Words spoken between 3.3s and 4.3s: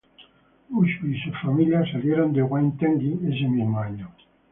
mismo año.